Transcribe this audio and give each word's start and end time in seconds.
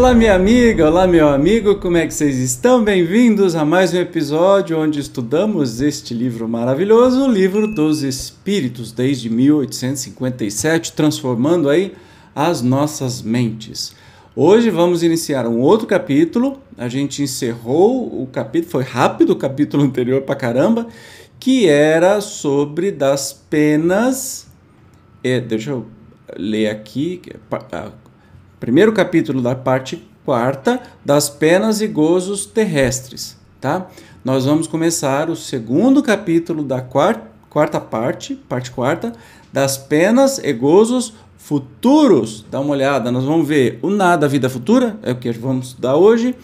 Olá, 0.00 0.14
minha 0.14 0.34
amiga, 0.34 0.88
olá, 0.88 1.06
meu 1.06 1.28
amigo, 1.28 1.74
como 1.74 1.98
é 1.98 2.06
que 2.06 2.14
vocês 2.14 2.38
estão? 2.38 2.82
Bem-vindos 2.82 3.54
a 3.54 3.66
mais 3.66 3.92
um 3.92 3.98
episódio 3.98 4.78
onde 4.78 4.98
estudamos 4.98 5.82
este 5.82 6.14
livro 6.14 6.48
maravilhoso, 6.48 7.24
o 7.24 7.30
Livro 7.30 7.66
dos 7.66 8.02
Espíritos, 8.02 8.92
desde 8.92 9.28
1857, 9.28 10.94
transformando 10.94 11.68
aí 11.68 11.92
as 12.34 12.62
nossas 12.62 13.20
mentes. 13.20 13.94
Hoje 14.34 14.70
vamos 14.70 15.02
iniciar 15.02 15.46
um 15.46 15.60
outro 15.60 15.86
capítulo. 15.86 16.58
A 16.78 16.88
gente 16.88 17.22
encerrou 17.22 18.22
o 18.22 18.26
capítulo, 18.26 18.72
foi 18.72 18.84
rápido 18.84 19.34
o 19.34 19.36
capítulo 19.36 19.82
anterior 19.82 20.22
pra 20.22 20.34
caramba, 20.34 20.86
que 21.38 21.68
era 21.68 22.22
sobre 22.22 22.90
das 22.90 23.34
penas. 23.34 24.46
É, 25.22 25.38
deixa 25.38 25.72
eu 25.72 25.86
ler 26.38 26.68
aqui. 26.70 27.20
Primeiro 28.60 28.92
capítulo 28.92 29.40
da 29.40 29.54
parte 29.54 30.06
quarta 30.22 30.82
das 31.02 31.30
penas 31.30 31.80
e 31.80 31.86
gozos 31.86 32.44
terrestres, 32.44 33.38
tá? 33.58 33.86
Nós 34.22 34.44
vamos 34.44 34.66
começar 34.66 35.30
o 35.30 35.34
segundo 35.34 36.02
capítulo 36.02 36.62
da 36.62 36.82
quarta, 36.82 37.22
quarta 37.48 37.80
parte, 37.80 38.34
parte 38.34 38.70
quarta, 38.70 39.14
das 39.50 39.78
penas 39.78 40.36
e 40.44 40.52
gozos 40.52 41.14
futuros. 41.38 42.44
Dá 42.50 42.60
uma 42.60 42.72
olhada, 42.72 43.10
nós 43.10 43.24
vamos 43.24 43.48
ver 43.48 43.78
o 43.80 43.88
nada, 43.88 44.26
a 44.26 44.28
vida 44.28 44.50
futura, 44.50 44.98
é 45.02 45.12
o 45.12 45.16
que 45.16 45.32
vamos 45.32 45.68
estudar 45.68 45.96
hoje. 45.96 46.36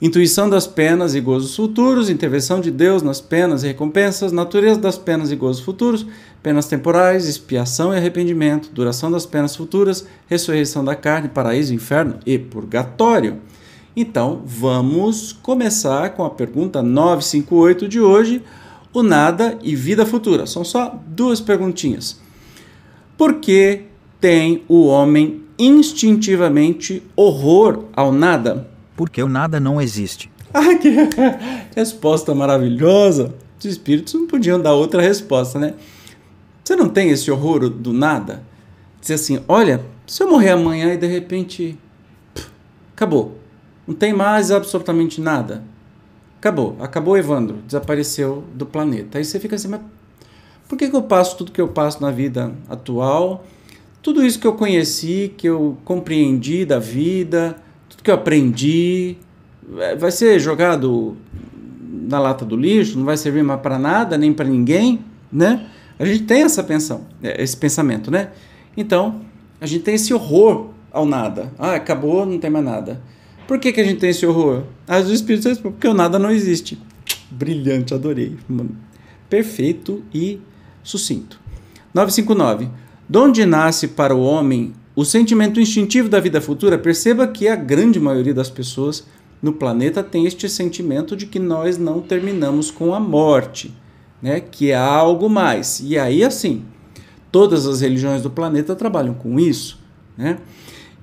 Intuição 0.00 0.48
das 0.48 0.64
penas 0.64 1.16
e 1.16 1.20
gozos 1.20 1.56
futuros, 1.56 2.08
intervenção 2.08 2.60
de 2.60 2.70
Deus 2.70 3.02
nas 3.02 3.20
penas 3.20 3.64
e 3.64 3.66
recompensas, 3.66 4.30
natureza 4.30 4.78
das 4.78 4.96
penas 4.96 5.32
e 5.32 5.36
gozos 5.36 5.60
futuros, 5.60 6.06
penas 6.40 6.68
temporais, 6.68 7.26
expiação 7.26 7.92
e 7.92 7.96
arrependimento, 7.96 8.70
duração 8.72 9.10
das 9.10 9.26
penas 9.26 9.56
futuras, 9.56 10.06
ressurreição 10.28 10.84
da 10.84 10.94
carne, 10.94 11.28
paraíso, 11.28 11.74
inferno 11.74 12.20
e 12.24 12.38
purgatório. 12.38 13.38
Então, 13.96 14.40
vamos 14.46 15.32
começar 15.32 16.10
com 16.10 16.24
a 16.24 16.30
pergunta 16.30 16.80
958 16.80 17.88
de 17.88 18.00
hoje, 18.00 18.40
o 18.92 19.02
nada 19.02 19.58
e 19.64 19.74
vida 19.74 20.06
futura. 20.06 20.46
São 20.46 20.64
só 20.64 20.96
duas 21.08 21.40
perguntinhas. 21.40 22.20
Por 23.16 23.40
que 23.40 23.82
tem 24.20 24.62
o 24.68 24.86
homem 24.86 25.42
instintivamente 25.58 27.02
horror 27.16 27.86
ao 27.92 28.12
nada? 28.12 28.77
Porque 28.98 29.22
o 29.22 29.28
nada 29.28 29.60
não 29.60 29.80
existe. 29.80 30.28
Ah, 30.52 30.74
que 30.74 30.92
resposta 31.76 32.34
maravilhosa! 32.34 33.32
Os 33.56 33.64
espíritos 33.64 34.12
não 34.14 34.26
podiam 34.26 34.60
dar 34.60 34.74
outra 34.74 35.00
resposta, 35.00 35.56
né? 35.56 35.74
Você 36.64 36.74
não 36.74 36.88
tem 36.88 37.10
esse 37.10 37.30
horror 37.30 37.70
do 37.70 37.92
nada? 37.92 38.42
Dizer 39.00 39.14
assim: 39.14 39.40
olha, 39.46 39.84
se 40.04 40.20
eu 40.20 40.28
morrer 40.28 40.50
amanhã 40.50 40.94
e 40.94 40.96
de 40.96 41.06
repente. 41.06 41.78
Pff, 42.34 42.50
acabou. 42.92 43.38
Não 43.86 43.94
tem 43.94 44.12
mais 44.12 44.50
absolutamente 44.50 45.20
nada. 45.20 45.62
Acabou. 46.36 46.76
Acabou 46.80 47.16
Evandro. 47.16 47.58
Desapareceu 47.64 48.42
do 48.52 48.66
planeta. 48.66 49.18
Aí 49.18 49.24
você 49.24 49.38
fica 49.38 49.54
assim: 49.54 49.68
mas 49.68 49.80
por 50.68 50.76
que, 50.76 50.90
que 50.90 50.96
eu 50.96 51.02
passo 51.02 51.36
tudo 51.36 51.52
que 51.52 51.60
eu 51.60 51.68
passo 51.68 52.02
na 52.02 52.10
vida 52.10 52.52
atual? 52.68 53.44
Tudo 54.02 54.26
isso 54.26 54.40
que 54.40 54.46
eu 54.46 54.54
conheci, 54.54 55.32
que 55.36 55.48
eu 55.48 55.78
compreendi 55.84 56.64
da 56.64 56.80
vida, 56.80 57.62
que 58.08 58.10
eu 58.10 58.14
aprendi, 58.14 59.18
é, 59.78 59.94
vai 59.94 60.10
ser 60.10 60.40
jogado 60.40 61.14
na 62.08 62.18
lata 62.18 62.42
do 62.42 62.56
lixo, 62.56 62.96
não 62.96 63.04
vai 63.04 63.18
servir 63.18 63.44
mais 63.44 63.60
para 63.60 63.78
nada, 63.78 64.16
nem 64.16 64.32
para 64.32 64.48
ninguém, 64.48 65.04
né? 65.30 65.66
A 65.98 66.06
gente 66.06 66.22
tem 66.22 66.40
essa 66.40 66.64
pensão, 66.64 67.02
é, 67.22 67.42
esse 67.42 67.54
pensamento, 67.54 68.10
né? 68.10 68.30
Então, 68.74 69.20
a 69.60 69.66
gente 69.66 69.82
tem 69.82 69.94
esse 69.94 70.14
horror 70.14 70.68
ao 70.90 71.04
nada. 71.04 71.52
Ah, 71.58 71.74
acabou, 71.74 72.24
não 72.24 72.38
tem 72.38 72.48
mais 72.48 72.64
nada. 72.64 72.98
Por 73.46 73.58
que, 73.58 73.72
que 73.72 73.80
a 73.82 73.84
gente 73.84 74.00
tem 74.00 74.08
esse 74.08 74.24
horror? 74.24 74.62
Ah, 74.86 75.00
os 75.00 75.10
espíritos 75.10 75.44
respondem, 75.44 75.72
porque 75.72 75.88
o 75.88 75.92
nada 75.92 76.18
não 76.18 76.30
existe. 76.30 76.80
Brilhante, 77.30 77.92
adorei. 77.92 78.38
Perfeito 79.28 80.02
e 80.14 80.40
sucinto. 80.82 81.38
959. 81.92 82.70
Donde 83.06 83.44
nasce 83.44 83.86
para 83.86 84.14
o 84.14 84.22
homem 84.22 84.72
o 84.98 85.04
sentimento 85.04 85.60
instintivo 85.60 86.08
da 86.08 86.18
vida 86.18 86.40
futura, 86.40 86.76
perceba 86.76 87.28
que 87.28 87.46
a 87.46 87.54
grande 87.54 88.00
maioria 88.00 88.34
das 88.34 88.50
pessoas 88.50 89.06
no 89.40 89.52
planeta 89.52 90.02
tem 90.02 90.26
este 90.26 90.48
sentimento 90.48 91.14
de 91.14 91.24
que 91.24 91.38
nós 91.38 91.78
não 91.78 92.00
terminamos 92.00 92.68
com 92.68 92.92
a 92.92 92.98
morte, 92.98 93.72
né? 94.20 94.40
que 94.40 94.72
é 94.72 94.76
algo 94.76 95.30
mais. 95.30 95.78
E 95.78 95.96
aí, 95.96 96.24
assim, 96.24 96.64
todas 97.30 97.64
as 97.64 97.80
religiões 97.80 98.22
do 98.22 98.30
planeta 98.30 98.74
trabalham 98.74 99.14
com 99.14 99.38
isso. 99.38 99.78
Né? 100.16 100.40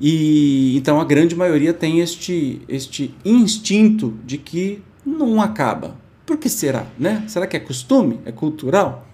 E 0.01 0.75
então 0.75 0.99
a 0.99 1.05
grande 1.05 1.33
maioria 1.33 1.73
tem 1.73 2.01
este, 2.01 2.61
este 2.67 3.15
instinto 3.23 4.13
de 4.25 4.37
que 4.37 4.83
não 5.05 5.41
acaba. 5.41 5.95
Por 6.25 6.35
que 6.35 6.49
será? 6.49 6.85
Né? 6.99 7.23
Será 7.29 7.47
que 7.47 7.55
é 7.55 7.61
costume? 7.61 8.19
É 8.25 8.31
cultural? 8.33 9.07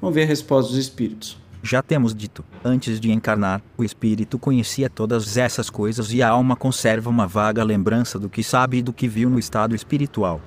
Vamos 0.00 0.14
ver 0.14 0.22
a 0.22 0.26
resposta 0.26 0.70
dos 0.70 0.78
espíritos. 0.78 1.36
Já 1.62 1.82
temos 1.82 2.14
dito, 2.14 2.42
antes 2.64 2.98
de 2.98 3.12
encarnar, 3.12 3.62
o 3.76 3.84
espírito 3.84 4.38
conhecia 4.38 4.88
todas 4.88 5.36
essas 5.36 5.68
coisas 5.68 6.10
e 6.12 6.22
a 6.22 6.28
alma 6.30 6.56
conserva 6.56 7.10
uma 7.10 7.26
vaga 7.26 7.62
lembrança 7.62 8.18
do 8.18 8.30
que 8.30 8.42
sabe 8.42 8.78
e 8.78 8.82
do 8.82 8.94
que 8.94 9.06
viu 9.06 9.28
no 9.28 9.38
estado 9.38 9.74
espiritual. 9.74 10.40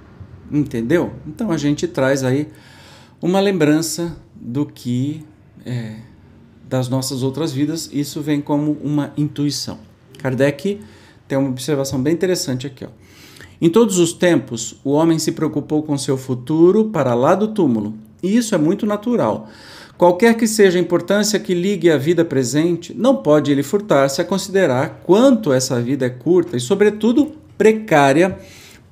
Entendeu? 0.51 1.13
Então 1.27 1.51
a 1.51 1.57
gente 1.57 1.87
traz 1.87 2.23
aí 2.23 2.47
uma 3.21 3.39
lembrança 3.39 4.17
do 4.35 4.65
que 4.65 5.23
é, 5.63 5.97
das 6.67 6.89
nossas 6.89 7.21
outras 7.21 7.53
vidas, 7.53 7.89
isso 7.93 8.19
vem 8.19 8.41
como 8.41 8.71
uma 8.83 9.13
intuição. 9.15 9.77
Kardec 10.17 10.81
tem 11.27 11.37
uma 11.37 11.49
observação 11.49 12.01
bem 12.01 12.13
interessante 12.13 12.65
aqui. 12.65 12.85
Ó. 12.85 12.89
Em 13.61 13.69
todos 13.69 13.99
os 13.99 14.13
tempos, 14.13 14.79
o 14.83 14.91
homem 14.91 15.19
se 15.19 15.31
preocupou 15.31 15.83
com 15.83 15.95
seu 15.95 16.17
futuro 16.17 16.85
para 16.85 17.13
lá 17.13 17.35
do 17.35 17.49
túmulo, 17.49 17.93
e 18.21 18.35
isso 18.35 18.55
é 18.55 18.57
muito 18.57 18.85
natural 18.87 19.47
Qualquer 20.03 20.35
que 20.35 20.45
seja 20.45 20.77
a 20.77 20.81
importância 20.81 21.39
que 21.39 21.53
ligue 21.53 21.89
à 21.89 21.95
vida 21.97 22.25
presente, 22.25 22.93
não 22.93 23.15
pode 23.15 23.49
ele 23.49 23.63
furtar-se 23.63 24.19
a 24.19 24.25
considerar 24.25 25.01
quanto 25.05 25.53
essa 25.53 25.81
vida 25.81 26.05
é 26.05 26.09
curta 26.09 26.57
e, 26.57 26.59
sobretudo, 26.59 27.37
precária, 27.57 28.37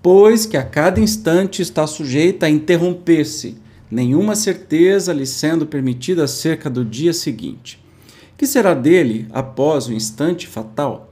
pois 0.02 0.46
que 0.46 0.56
a 0.56 0.64
cada 0.64 1.02
instante 1.02 1.62
está 1.62 1.86
sujeita 1.86 2.46
a 2.46 2.50
interromper-se, 2.50 3.58
nenhuma 3.92 4.36
certeza 4.36 5.12
lhe 5.12 5.26
sendo 5.26 5.66
permitida 5.66 6.24
acerca 6.24 6.70
do 6.70 6.86
dia 6.86 7.12
seguinte. 7.12 7.84
Que 8.38 8.48
será 8.48 8.74
dele 8.74 9.28
após 9.34 9.88
o 9.88 9.94
instante 9.94 10.48
fatal? 10.48 11.12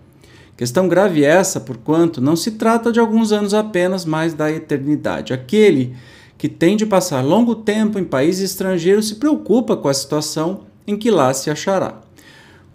Questão 0.55 0.87
grave 0.87 1.25
essa, 1.25 1.59
porquanto 1.59 2.21
não 2.21 2.37
se 2.37 2.51
trata 2.51 2.89
de 2.89 3.01
alguns 3.01 3.33
anos 3.33 3.53
apenas, 3.53 4.05
mas 4.05 4.33
da 4.33 4.49
eternidade. 4.49 5.33
Aquele 5.33 5.93
que 6.39 6.47
tem 6.47 6.77
de 6.77 6.85
passar 6.85 7.21
longo 7.21 7.53
tempo 7.53 7.99
em 7.99 8.03
país 8.05 8.39
estrangeiro 8.39 9.03
se 9.03 9.15
preocupa 9.15 9.75
com 9.75 9.89
a 9.89 9.93
situação 9.93 10.61
em 10.87 10.97
que 10.97 11.11
lá 11.11 11.33
se 11.33 11.49
achará. 11.49 11.99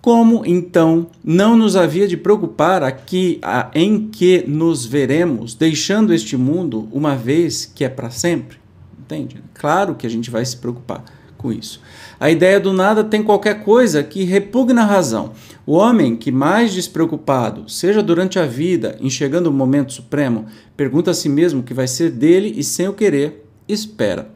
Como 0.03 0.45
então 0.45 1.07
não 1.25 1.57
nos 1.57 1.75
havia 1.75 2.07
de 2.07 2.15
preocupar 2.15 2.83
aqui 2.83 3.39
a, 3.43 3.71
em 3.75 4.07
que 4.07 4.45
nos 4.47 4.85
veremos, 4.85 5.55
deixando 5.55 6.13
este 6.13 6.37
mundo 6.37 6.87
uma 6.93 7.17
vez 7.17 7.65
que 7.65 7.85
é 7.85 7.89
para 7.89 8.11
sempre? 8.11 8.59
Entende? 9.01 9.43
Claro 9.55 9.95
que 9.95 10.07
a 10.07 10.11
gente 10.11 10.31
vai 10.31 10.45
se 10.45 10.59
preocupar 10.59 11.03
com 11.39 11.51
isso. 11.51 11.81
A 12.21 12.31
ideia 12.31 12.61
do 12.61 12.71
nada 12.71 13.03
tem 13.03 13.23
qualquer 13.23 13.65
coisa 13.65 14.03
que 14.03 14.25
repugna 14.25 14.83
a 14.83 14.87
razão. 14.87 15.33
O 15.65 15.73
homem 15.73 16.17
que 16.17 16.31
mais 16.31 16.75
despreocupado, 16.75 17.67
seja 17.71 18.03
durante 18.03 18.39
a 18.39 18.45
vida, 18.45 18.99
enxergando 19.01 19.49
o 19.49 19.53
momento 19.53 19.95
supremo, 19.95 20.45
pergunta 20.77 21.13
a 21.13 21.15
si 21.15 21.31
mesmo 21.31 21.61
o 21.61 21.65
que 21.65 21.73
vai 21.73 21.89
ser 21.89 22.11
dele 22.11 22.53
e 22.55 22.63
sem 22.63 22.87
o 22.89 22.93
querer 22.93 23.44
espera. 23.69 24.31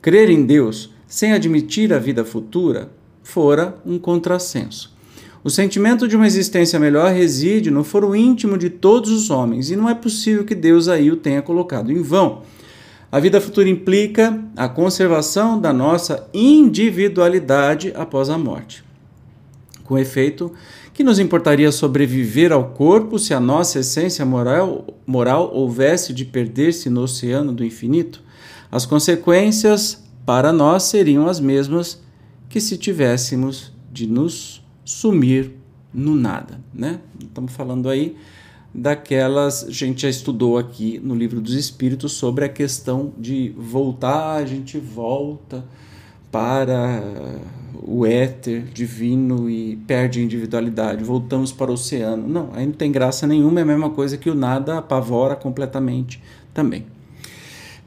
Crer 0.00 0.30
em 0.30 0.44
Deus 0.44 0.90
sem 1.06 1.32
admitir 1.32 1.92
a 1.92 1.98
vida 1.98 2.24
futura 2.24 2.90
fora 3.22 3.76
um 3.84 3.98
contrassenso. 3.98 4.96
O 5.42 5.50
sentimento 5.50 6.08
de 6.08 6.16
uma 6.16 6.26
existência 6.26 6.78
melhor 6.78 7.12
reside 7.12 7.70
no 7.70 7.84
foro 7.84 8.14
íntimo 8.14 8.58
de 8.58 8.68
todos 8.68 9.10
os 9.10 9.30
homens 9.30 9.70
e 9.70 9.76
não 9.76 9.88
é 9.88 9.94
possível 9.94 10.44
que 10.44 10.54
Deus 10.54 10.88
aí 10.88 11.10
o 11.10 11.16
tenha 11.16 11.40
colocado 11.40 11.92
em 11.92 12.02
vão. 12.02 12.42
A 13.10 13.18
vida 13.20 13.40
futura 13.40 13.68
implica 13.68 14.38
a 14.54 14.68
conservação 14.68 15.58
da 15.58 15.72
nossa 15.72 16.28
individualidade 16.34 17.92
após 17.96 18.28
a 18.28 18.36
morte. 18.36 18.84
Com 19.84 19.96
efeito, 19.96 20.52
que 20.92 21.02
nos 21.02 21.18
importaria 21.18 21.72
sobreviver 21.72 22.52
ao 22.52 22.70
corpo 22.70 23.18
se 23.18 23.32
a 23.32 23.40
nossa 23.40 23.78
essência 23.78 24.26
moral, 24.26 24.86
moral 25.06 25.50
houvesse 25.54 26.12
de 26.12 26.26
perder-se 26.26 26.90
no 26.90 27.02
oceano 27.02 27.52
do 27.52 27.64
infinito? 27.64 28.22
As 28.70 28.84
consequências 28.84 30.04
para 30.26 30.52
nós 30.52 30.84
seriam 30.84 31.26
as 31.26 31.40
mesmas 31.40 32.02
que 32.48 32.60
se 32.60 32.76
tivéssemos 32.76 33.72
de 33.90 34.06
nos 34.06 34.62
sumir 34.84 35.52
no 35.92 36.14
nada, 36.14 36.60
né? 36.72 37.00
Estamos 37.18 37.52
falando 37.52 37.88
aí 37.88 38.16
daquelas, 38.74 39.64
a 39.64 39.70
gente 39.70 40.02
já 40.02 40.08
estudou 40.08 40.58
aqui 40.58 41.00
no 41.02 41.14
livro 41.14 41.40
dos 41.40 41.54
espíritos 41.54 42.12
sobre 42.12 42.44
a 42.44 42.48
questão 42.48 43.12
de 43.18 43.54
voltar, 43.56 44.36
a 44.36 44.46
gente 44.46 44.78
volta 44.78 45.64
para 46.30 47.02
o 47.82 48.04
éter 48.04 48.64
divino 48.64 49.48
e 49.48 49.76
perde 49.76 50.22
individualidade, 50.22 51.02
voltamos 51.02 51.52
para 51.52 51.70
o 51.70 51.74
oceano. 51.74 52.28
Não, 52.28 52.50
aí 52.52 52.66
não 52.66 52.72
tem 52.74 52.92
graça 52.92 53.26
nenhuma, 53.26 53.60
é 53.60 53.62
a 53.62 53.66
mesma 53.66 53.90
coisa 53.90 54.18
que 54.18 54.28
o 54.28 54.34
nada 54.34 54.78
apavora 54.78 55.34
completamente 55.34 56.22
também. 56.52 56.84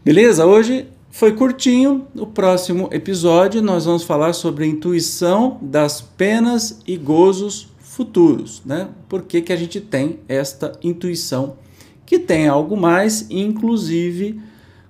Beleza? 0.04 0.48
Hoje 0.48 0.88
foi 1.12 1.34
curtinho. 1.34 2.08
No 2.16 2.26
próximo 2.26 2.90
episódio 2.92 3.62
nós 3.62 3.86
vamos 3.86 4.04
falar 4.04 4.34
sobre 4.34 4.64
a 4.64 4.68
intuição 4.68 5.60
das 5.62 6.02
penas 6.02 6.80
e 6.88 6.98
gozos 6.98 7.70
futuros, 7.80 8.64
né? 8.66 8.90
Por 9.08 9.22
que, 9.22 9.42
que 9.42 9.54
a 9.54 9.56
gente 9.56 9.80
tem 9.80 10.20
esta 10.28 10.72
intuição 10.82 11.56
que 12.04 12.18
tem 12.18 12.48
algo 12.48 12.76
mais, 12.76 13.28
inclusive 13.30 14.42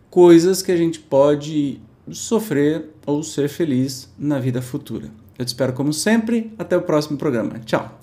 coisas 0.09 0.61
que 0.61 0.71
a 0.71 0.77
gente 0.77 0.99
pode 0.99 1.81
sofrer 2.09 2.85
ou 3.05 3.21
ser 3.21 3.49
feliz 3.49 4.09
na 4.17 4.39
vida 4.39 4.61
futura. 4.61 5.09
Eu 5.37 5.43
te 5.43 5.49
espero 5.49 5.73
como 5.73 5.91
sempre. 5.91 6.53
Até 6.57 6.77
o 6.77 6.81
próximo 6.81 7.17
programa. 7.17 7.59
Tchau. 7.65 8.00